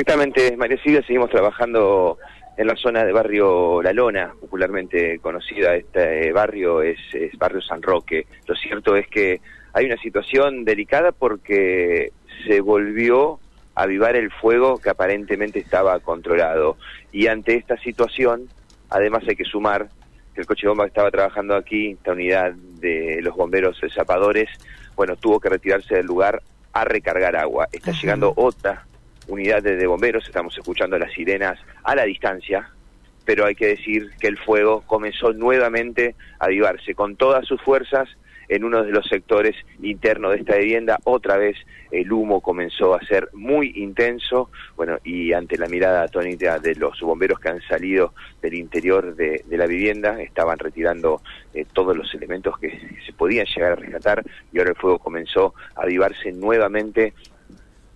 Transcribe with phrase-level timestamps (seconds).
[0.00, 2.16] Exactamente, María Silvia, seguimos trabajando
[2.56, 5.76] en la zona de barrio La Lona, popularmente conocida.
[5.76, 6.96] Este barrio es,
[7.36, 8.26] barrio San Roque.
[8.46, 9.42] Lo cierto es que
[9.74, 12.12] hay una situación delicada porque
[12.46, 13.40] se volvió
[13.74, 16.78] a avivar el fuego que aparentemente estaba controlado.
[17.12, 18.48] Y ante esta situación,
[18.88, 19.90] además hay que sumar
[20.34, 24.48] que el coche bomba que estaba trabajando aquí, esta unidad de los bomberos zapadores,
[24.96, 26.40] bueno, tuvo que retirarse del lugar
[26.72, 27.68] a recargar agua.
[27.70, 28.86] Está llegando otra
[29.30, 32.70] unidades de bomberos, estamos escuchando las sirenas a la distancia,
[33.24, 38.08] pero hay que decir que el fuego comenzó nuevamente a avivarse con todas sus fuerzas
[38.50, 40.98] en uno de los sectores internos de esta vivienda.
[41.04, 41.56] Otra vez
[41.92, 47.00] el humo comenzó a ser muy intenso, bueno, y ante la mirada atónita de los
[47.00, 48.12] bomberos que han salido
[48.42, 51.22] del interior de, la vivienda, estaban retirando
[51.54, 55.54] eh, todos los elementos que se podían llegar a rescatar y ahora el fuego comenzó
[55.76, 57.14] a avivarse nuevamente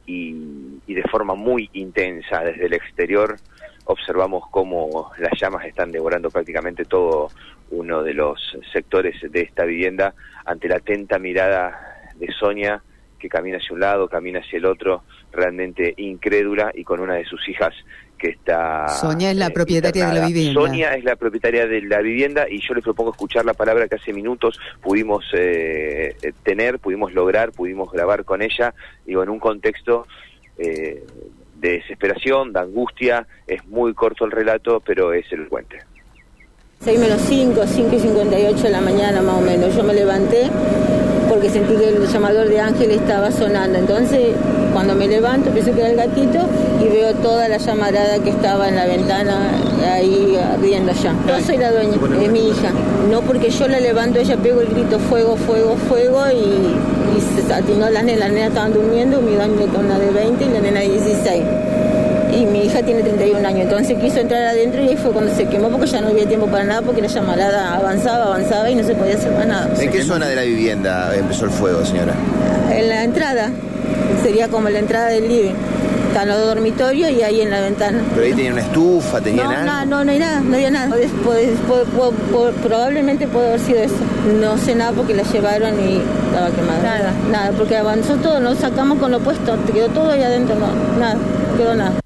[0.06, 3.38] y, de forma muy intensa desde el exterior
[3.86, 7.30] observamos cómo las llamas están devorando prácticamente todo
[7.70, 12.83] uno de los sectores de esta vivienda ante la atenta mirada de Sonia
[13.19, 15.02] que camina hacia un lado, camina hacia el otro,
[15.33, 17.74] realmente incrédula y con una de sus hijas
[18.25, 18.89] que está...
[18.89, 20.58] Sonia es la eh, propietaria de la vivienda.
[20.58, 23.97] Sonia es la propietaria de la vivienda y yo les propongo escuchar la palabra que
[23.97, 28.72] hace minutos pudimos eh, eh, tener, pudimos lograr, pudimos grabar con ella,
[29.05, 30.06] digo, en un contexto
[30.56, 31.02] de
[31.56, 35.80] desesperación, de angustia, es muy corto el relato, pero es elocuente.
[36.80, 40.48] 6 menos 5, 5 y 58 de la mañana más o menos, yo me levanté
[41.34, 43.77] porque sentí que el llamador de Ángel estaba sonando.
[43.77, 44.34] Entonces,
[44.72, 46.38] cuando me levanto, pienso que era el gatito
[46.80, 49.50] y veo toda la llamarada que estaba en la ventana
[49.92, 51.12] ahí riendo ya.
[51.27, 52.70] Yo soy la dueña, es mi hija.
[53.10, 57.90] No porque yo la levanto, ella pegó el grito fuego, fuego, fuego y, se atinó
[57.90, 58.20] las nenas.
[58.20, 61.42] Las nenas estaban durmiendo, mi daño con una de 20 y la nena de 16
[62.34, 65.46] y mi hija tiene 31 años, entonces quiso entrar adentro y ahí fue cuando se
[65.46, 68.84] quemó porque ya no había tiempo para nada porque la llamarada avanzaba, avanzaba y no
[68.84, 69.70] se podía hacer más nada.
[69.78, 72.14] ¿En qué zona de la vivienda empezó el fuego, señora?
[72.73, 73.50] En la entrada,
[74.23, 75.55] sería como la entrada del living.
[76.08, 78.00] Están los dormitorios y ahí en la ventana.
[78.14, 79.84] ¿Pero ahí tenía una estufa, tenía nada?
[79.84, 80.94] No, no, no hay nada, no había nada.
[82.62, 83.96] probablemente puede haber sido eso.
[84.40, 86.83] No sé nada porque la llevaron y estaba quemada.
[86.83, 90.68] Nada, nada, porque avanzó todo, nos sacamos con lo puesto, quedó todo ahí adentro, no,
[91.00, 92.04] nada, no quedó nada.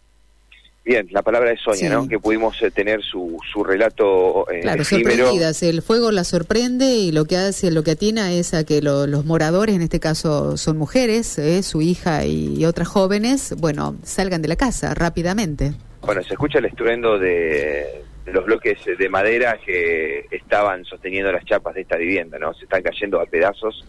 [0.88, 2.08] Bien, la palabra de Sonia, ¿no?
[2.08, 5.62] Que pudimos eh, tener su, su relato eh, Claro, sorprendidas.
[5.62, 9.26] El fuego la sorprende y lo que hace, lo que atina es a que los
[9.26, 14.48] moradores, en este caso son mujeres, eh, su hija y, otras jóvenes, bueno, salgan de
[14.48, 15.74] la casa rápidamente.
[16.00, 21.44] Bueno, se escucha el estruendo de, de los bloques de madera que estaban sosteniendo las
[21.44, 22.54] chapas de esta vivienda, ¿no?
[22.54, 23.84] Se están cayendo a pedazos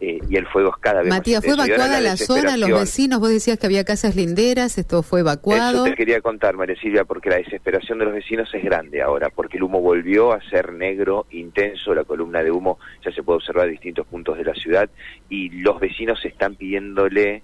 [0.00, 3.18] eh, y el fuego es cada vez Matías, ¿fue evacuada la, zona, los vecinos?
[3.18, 5.84] Vos decías que había casas linderas, esto fue evacuado.
[5.84, 9.30] Eso te quería contar, María Silvia, porque la desesperación de los vecinos es grande ahora,
[9.30, 13.38] porque el humo volvió a ser negro, intenso, la columna de humo ya se puede
[13.38, 14.88] observar en distintos puntos de la ciudad
[15.28, 17.42] y los vecinos están pidiéndole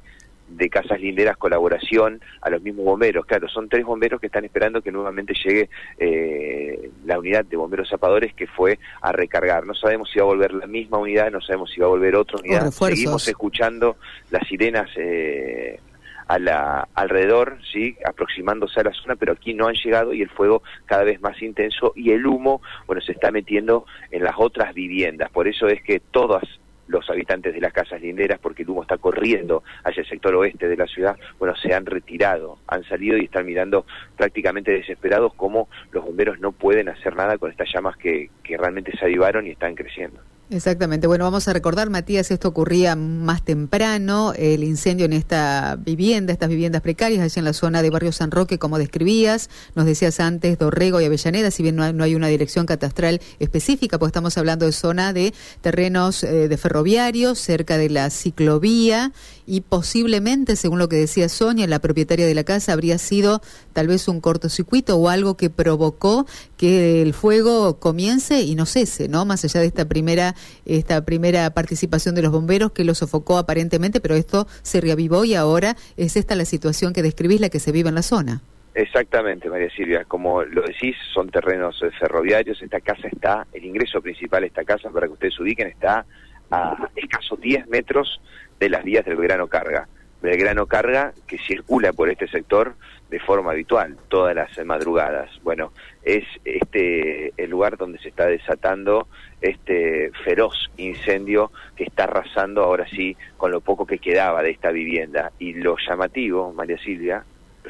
[0.48, 3.26] de Casas Linderas colaboración a los mismos bomberos.
[3.26, 5.68] Claro, son tres bomberos que están esperando que nuevamente llegue
[5.98, 9.66] eh, la unidad de bomberos zapadores que fue a recargar.
[9.66, 12.16] No sabemos si va a volver la misma unidad, no sabemos si va a volver
[12.16, 12.70] otra unidad.
[12.70, 13.96] Seguimos escuchando
[14.30, 15.80] las sirenas eh,
[16.26, 20.30] a la, alrededor, sí, aproximándose a la zona, pero aquí no han llegado y el
[20.30, 24.74] fuego cada vez más intenso y el humo, bueno, se está metiendo en las otras
[24.74, 25.30] viviendas.
[25.30, 26.44] Por eso es que todas
[26.86, 30.68] los habitantes de las casas linderas, porque el humo está corriendo hacia el sector oeste
[30.68, 33.86] de la ciudad, bueno, se han retirado, han salido y están mirando
[34.16, 38.96] prácticamente desesperados cómo los bomberos no pueden hacer nada con estas llamas que, que realmente
[38.96, 40.20] se avivaron y están creciendo.
[40.50, 41.06] Exactamente.
[41.06, 46.50] Bueno, vamos a recordar, Matías, esto ocurría más temprano, el incendio en esta vivienda, estas
[46.50, 49.48] viviendas precarias, allá en la zona de Barrio San Roque, como describías.
[49.74, 54.10] Nos decías antes Dorrego y Avellaneda, si bien no hay, una dirección catastral específica, pues
[54.10, 59.12] estamos hablando de zona de terrenos eh, de ferroviarios, cerca de la ciclovía
[59.46, 63.40] y posiblemente, según lo que decía Sonia, la propietaria de la casa, habría sido
[63.72, 66.26] tal vez un cortocircuito o algo que provocó
[66.64, 69.26] que el fuego comience y no cese, ¿no?
[69.26, 70.34] Más allá de esta primera,
[70.64, 75.34] esta primera participación de los bomberos que lo sofocó aparentemente, pero esto se reavivó y
[75.34, 78.40] ahora es esta la situación que describís, la que se vive en la zona.
[78.72, 80.06] Exactamente, María Silvia.
[80.06, 82.62] Como lo decís, son terrenos eh, ferroviarios.
[82.62, 86.06] Esta casa está, el ingreso principal de esta casa, para que ustedes ubiquen, está
[86.50, 88.22] a escasos 10 metros
[88.58, 89.86] de las vías del Belgrano Carga.
[90.24, 92.76] Belgrano Carga que circula por este sector
[93.10, 95.30] de forma habitual, todas las madrugadas.
[95.42, 95.72] Bueno,
[96.02, 99.06] es este el lugar donde se está desatando
[99.42, 104.70] este feroz incendio que está arrasando ahora sí con lo poco que quedaba de esta
[104.70, 105.30] vivienda.
[105.38, 107.22] Y lo llamativo, María Silvia,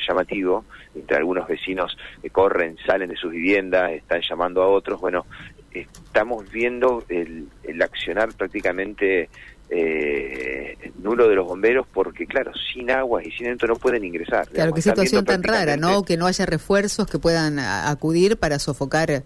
[0.07, 0.65] llamativo,
[0.95, 5.27] entre algunos vecinos que corren, salen de sus viviendas, están llamando a otros, bueno,
[5.73, 9.29] estamos viendo el, el accionar prácticamente
[9.71, 14.49] eh, nulo de los bomberos porque, claro, sin agua y sin esto no pueden ingresar.
[14.49, 16.03] Claro, qué situación tan rara, ¿no?
[16.03, 19.23] Que no haya refuerzos que puedan acudir para sofocar eh,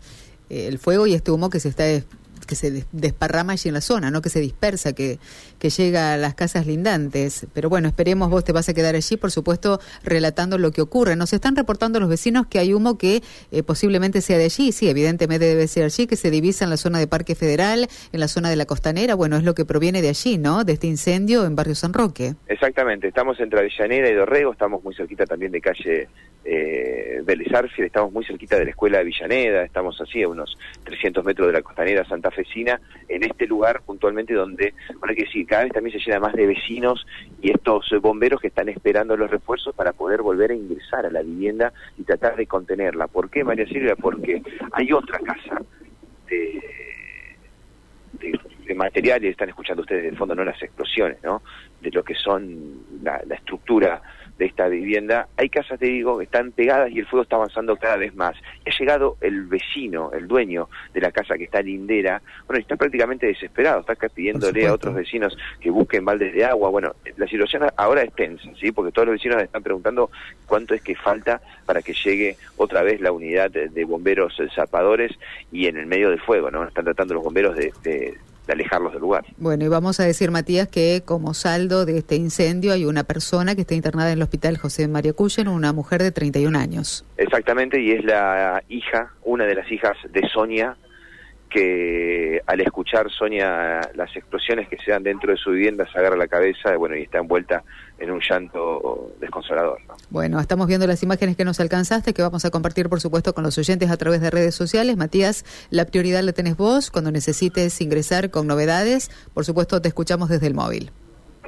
[0.50, 1.85] el fuego y este humo que se está
[2.46, 5.19] que se desparrama allí en la zona, no que se dispersa, que,
[5.58, 7.46] que llega a las casas lindantes.
[7.52, 11.17] Pero bueno, esperemos, vos te vas a quedar allí, por supuesto, relatando lo que ocurre.
[11.17, 14.88] Nos están reportando los vecinos que hay humo que eh, posiblemente sea de allí, sí,
[14.88, 18.29] evidentemente debe ser allí, que se divisa en la zona de Parque Federal, en la
[18.29, 20.64] zona de la costanera, bueno, es lo que proviene de allí, ¿no?
[20.64, 22.35] De este incendio en Barrio San Roque.
[22.46, 26.08] Exactamente, estamos entre Avellaneda y Dorrego, estamos muy cerquita también de calle
[26.44, 27.23] eh,
[27.85, 31.52] estamos muy cerquita de la escuela de Villaneda, estamos así a unos 300 metros de
[31.52, 36.04] la costanera santafesina, en este lugar puntualmente donde, bueno, que decir, cada vez también se
[36.04, 37.06] llena más de vecinos
[37.40, 41.22] y estos bomberos que están esperando los refuerzos para poder volver a ingresar a la
[41.22, 43.06] vivienda y tratar de contenerla.
[43.06, 43.96] ¿Por qué, María Silvia?
[43.96, 44.42] Porque
[44.72, 45.62] hay otra casa
[46.28, 46.62] de,
[48.66, 51.42] de, materiales, están escuchando ustedes de fondo, no las explosiones, ¿no?
[51.80, 54.00] De lo que son la, la estructura
[54.38, 57.76] de esta vivienda, hay casas, te digo, que están pegadas y el fuego está avanzando
[57.76, 58.37] cada vez más.
[58.64, 62.76] Y ha llegado el vecino, el dueño de la casa que está lindera, bueno, está
[62.76, 66.70] prácticamente desesperado, está pidiéndole a otros vecinos que busquen baldes de agua.
[66.70, 68.73] Bueno, la situación ahora es tensa, ¿sí?
[68.73, 70.11] Porque todos los vecinos están preguntando
[70.46, 75.12] cuánto es que falta para que llegue otra vez la unidad de bomberos zapadores
[75.52, 76.64] y en el medio del fuego, ¿no?
[76.64, 78.19] Están tratando los bomberos de de
[78.53, 79.25] alejarlos del lugar.
[79.37, 83.55] Bueno, y vamos a decir, Matías, que como saldo de este incendio hay una persona
[83.55, 87.05] que está internada en el hospital José María Cuyen, una mujer de 31 años.
[87.17, 90.77] Exactamente, y es la hija, una de las hijas de Sonia,
[91.49, 96.17] que al escuchar Sonia las explosiones que se dan dentro de su vivienda se agarra
[96.17, 97.65] la cabeza bueno, y está envuelta
[97.99, 99.81] en un llanto desconsolador.
[100.11, 103.45] Bueno, estamos viendo las imágenes que nos alcanzaste, que vamos a compartir, por supuesto, con
[103.45, 104.97] los oyentes a través de redes sociales.
[104.97, 106.91] Matías, la prioridad la tenés vos.
[106.91, 110.93] Cuando necesites ingresar con novedades, por supuesto, te escuchamos desde el móvil.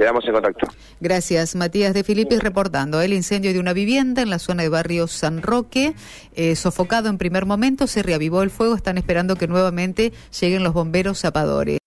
[0.01, 0.67] Quedamos en contacto.
[0.99, 1.55] Gracias.
[1.55, 5.43] Matías de Filipis reportando el incendio de una vivienda en la zona de barrio San
[5.43, 5.93] Roque.
[6.35, 8.75] Eh, sofocado en primer momento, se reavivó el fuego.
[8.75, 11.81] Están esperando que nuevamente lleguen los bomberos zapadores.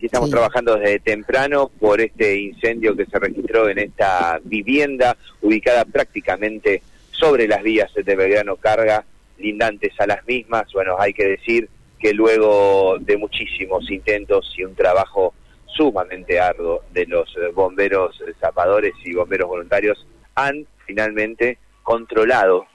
[0.00, 6.82] Estamos trabajando desde temprano por este incendio que se registró en esta vivienda ubicada prácticamente
[7.12, 9.04] sobre las vías de Belgrano Carga,
[9.38, 10.64] lindantes a las mismas.
[10.72, 11.68] Bueno, hay que decir
[12.00, 15.34] que luego de muchísimos intentos y un trabajo
[15.76, 22.66] sumamente arduo de los eh, bomberos zapadores y bomberos voluntarios han finalmente controlado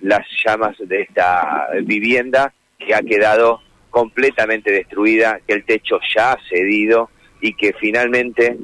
[0.00, 6.38] las llamas de esta vivienda que ha quedado completamente destruida, que el techo ya ha
[6.48, 8.56] cedido y que finalmente,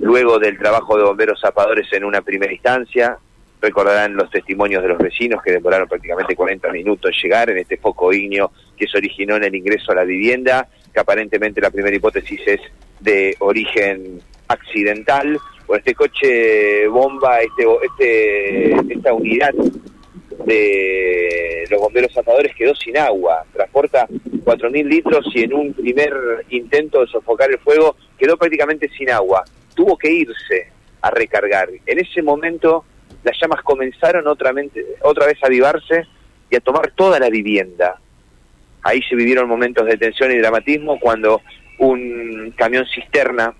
[0.00, 3.18] luego del trabajo de bomberos zapadores en una primera instancia,
[3.60, 7.78] recordarán los testimonios de los vecinos que demoraron prácticamente 40 minutos en llegar en este
[7.78, 11.96] foco ígneo que se originó en el ingreso a la vivienda, que aparentemente la primera
[11.96, 12.60] hipótesis es
[13.04, 19.54] de origen accidental, por este coche bomba, este, este, esta unidad
[20.44, 26.12] de los bomberos zapadores quedó sin agua, transporta 4.000 litros y en un primer
[26.50, 30.68] intento de sofocar el fuego quedó prácticamente sin agua, tuvo que irse
[31.00, 31.68] a recargar.
[31.86, 32.84] En ese momento
[33.22, 34.52] las llamas comenzaron otra,
[35.02, 36.06] otra vez a avivarse
[36.50, 37.98] y a tomar toda la vivienda.
[38.82, 41.40] Ahí se vivieron momentos de tensión y dramatismo cuando
[41.78, 43.54] un camión cisterna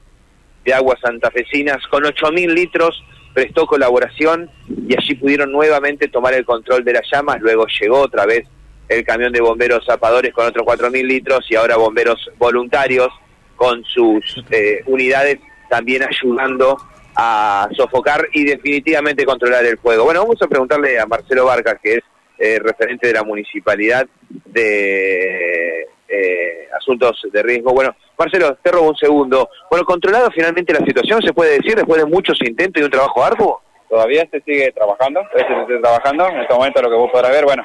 [0.64, 3.04] de aguas santafesinas con 8.000 litros
[3.35, 7.40] prestó colaboración y allí pudieron nuevamente tomar el control de las llamas.
[7.40, 8.47] Luego llegó otra vez
[8.88, 13.09] el camión de bomberos zapadores con otros 4.000 litros y ahora bomberos voluntarios
[13.56, 16.78] con sus eh, unidades también ayudando
[17.16, 20.04] a sofocar y definitivamente controlar el fuego.
[20.04, 22.02] Bueno, vamos a preguntarle a Marcelo Vargas, que es
[22.38, 24.06] eh, referente de la municipalidad
[24.47, 27.73] de eh, asuntos de riesgo.
[27.73, 29.49] Bueno, Marcelo, te robo un segundo.
[29.71, 33.25] Bueno, controlado finalmente la situación, ¿se puede decir después de muchos intentos y un trabajo
[33.25, 33.62] arduo?
[33.88, 36.28] Todavía se sigue trabajando, se sigue trabajando.
[36.28, 37.64] En este momento lo que vos podrás ver, bueno,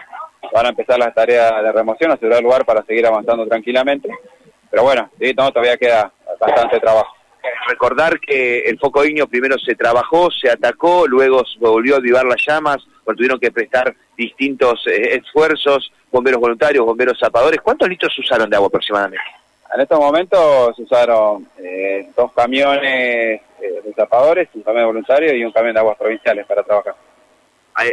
[0.54, 4.10] van a empezar las tareas de remoción, asegurar lugar para seguir avanzando tranquilamente.
[4.70, 7.16] Pero bueno, sí, todavía queda bastante trabajo.
[7.68, 12.44] Recordar que el foco ignio primero se trabajó, se atacó, luego volvió a avivar las
[12.46, 12.78] llamas,
[13.16, 17.60] tuvieron que prestar distintos eh, esfuerzos, bomberos voluntarios, bomberos zapadores.
[17.62, 19.39] ¿Cuántos litros usaron de agua aproximadamente?
[19.74, 25.46] En estos momentos se usaron eh, dos camiones eh, de zapadores, un camión voluntario y
[25.46, 26.96] un camión de aguas provinciales para trabajar.
[27.76, 27.84] Ah,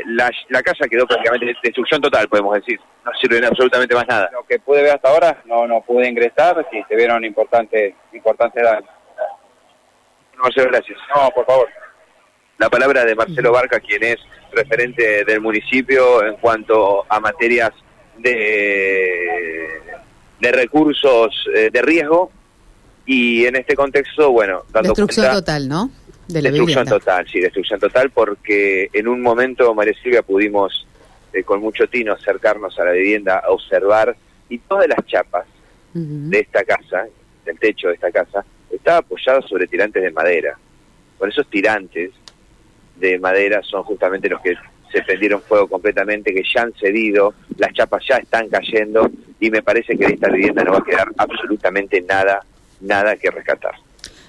[0.48, 2.80] la, casa quedó prácticamente de destrucción total, podemos decir.
[3.04, 4.30] No sirve absolutamente más nada.
[4.32, 8.62] Lo que pude ver hasta ahora, no, no pude ingresar, sí, se vieron importantes, importantes
[8.62, 8.90] daños.
[10.36, 10.98] Marcelo, gracias.
[11.14, 11.68] No, por favor.
[12.58, 14.16] la palabra de Marcelo Barca, quien es
[14.50, 17.70] referente del municipio en cuanto a materias
[18.18, 19.82] de,
[20.40, 22.30] de recursos eh, de riesgo
[23.06, 25.90] y en este contexto, bueno, dando Destrucción total, ¿no?
[26.26, 30.86] De la destrucción total, sí, destrucción total porque en un momento, María Silvia, pudimos
[31.32, 34.16] eh, con mucho tino acercarnos a la vivienda a observar
[34.48, 35.46] y todas las chapas
[35.92, 37.06] de esta casa,
[37.46, 40.58] del techo de esta casa, estaba apoyado sobre tirantes de madera.
[41.16, 42.10] Por esos tirantes
[42.96, 44.54] de madera son justamente los que
[44.92, 49.62] se prendieron fuego completamente, que ya han cedido, las chapas ya están cayendo y me
[49.62, 52.44] parece que de esta vivienda no va a quedar absolutamente nada,
[52.80, 53.74] nada que rescatar.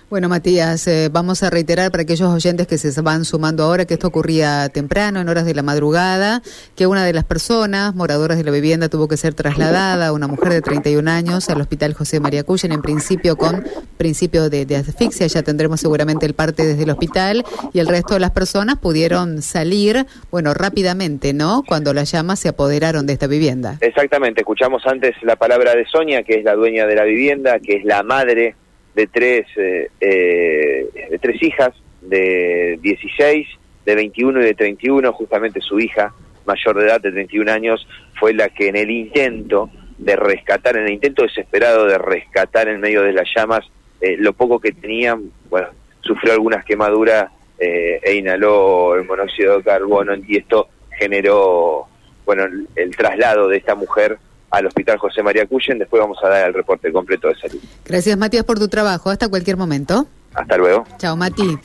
[0.10, 3.96] Bueno, Matías, eh, vamos a reiterar para aquellos oyentes que se van sumando ahora que
[3.96, 6.42] esto ocurría temprano, en horas de la madrugada,
[6.78, 10.54] que una de las personas moradoras de la vivienda tuvo que ser trasladada, una mujer
[10.54, 13.66] de 31 años, al hospital José María Cuyen, en principio con
[13.98, 18.14] principio de, de, asfixia, ya tendremos seguramente el parte desde el hospital, y el resto
[18.14, 21.64] de las personas pudieron salir, bueno, rápidamente, ¿no?
[21.68, 23.76] Cuando las llamas se apoderaron de esta vivienda.
[23.82, 27.76] Exactamente, escuchamos antes la palabra de Sonia, que es la dueña de la vivienda, que
[27.76, 28.56] es la madre
[28.98, 31.70] de tres, eh, eh, de tres hijas,
[32.02, 33.48] de 16,
[33.86, 36.16] de 21 y de 31, justamente su hija
[36.48, 37.88] mayor de edad de 31 años
[38.20, 42.82] fue la que en el intento de rescatar, en el intento desesperado de rescatar en
[42.82, 43.62] medio de las llamas
[44.02, 45.68] eh, lo poco que tenían, bueno,
[46.02, 51.88] sufrió algunas quemaduras e inhaló el monóxido de carbono y esto generó,
[52.24, 54.20] bueno, el traslado de esta mujer
[54.52, 55.80] al Hospital José María Cuyen.
[55.80, 57.60] Después vamos a dar el reporte completo de salud.
[57.86, 59.10] Gracias, Matías, por tu trabajo.
[59.10, 60.08] Hasta cualquier momento.
[60.34, 60.86] Hasta luego.
[60.98, 61.58] Chao, Mati.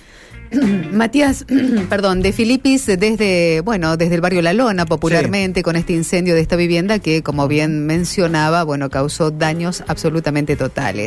[0.92, 1.46] Matías,
[1.88, 6.40] perdón, de Filipis desde, bueno, desde el barrio La Lona, popularmente, con este incendio de
[6.40, 11.00] esta vivienda que, como bien mencionaba, bueno, causó daños absolutamente totales.